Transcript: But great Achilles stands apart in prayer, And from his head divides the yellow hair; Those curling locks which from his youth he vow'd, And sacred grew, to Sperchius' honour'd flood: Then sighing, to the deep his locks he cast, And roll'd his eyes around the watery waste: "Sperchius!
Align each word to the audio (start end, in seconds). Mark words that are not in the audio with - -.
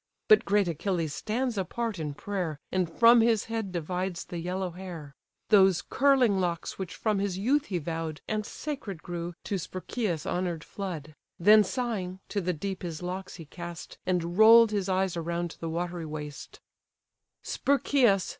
But 0.27 0.45
great 0.45 0.67
Achilles 0.67 1.13
stands 1.13 1.59
apart 1.59 1.99
in 1.99 2.15
prayer, 2.15 2.59
And 2.71 2.91
from 2.91 3.21
his 3.21 3.43
head 3.43 3.71
divides 3.71 4.25
the 4.25 4.39
yellow 4.39 4.71
hair; 4.71 5.13
Those 5.49 5.83
curling 5.83 6.39
locks 6.39 6.79
which 6.79 6.95
from 6.95 7.19
his 7.19 7.37
youth 7.37 7.65
he 7.67 7.77
vow'd, 7.77 8.19
And 8.27 8.43
sacred 8.43 9.03
grew, 9.03 9.35
to 9.43 9.59
Sperchius' 9.59 10.25
honour'd 10.25 10.63
flood: 10.63 11.13
Then 11.39 11.63
sighing, 11.63 12.19
to 12.29 12.41
the 12.41 12.51
deep 12.51 12.81
his 12.81 13.03
locks 13.03 13.35
he 13.35 13.45
cast, 13.45 13.99
And 14.07 14.39
roll'd 14.39 14.71
his 14.71 14.89
eyes 14.89 15.15
around 15.15 15.57
the 15.59 15.69
watery 15.69 16.07
waste: 16.07 16.61
"Sperchius! 17.43 18.29